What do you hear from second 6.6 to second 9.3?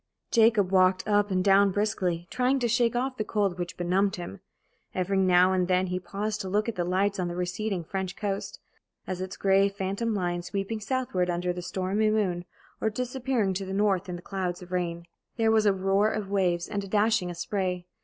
at the lights on the receding French coast, at